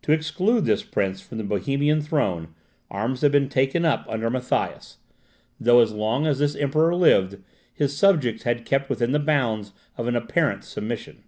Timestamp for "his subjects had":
7.74-8.64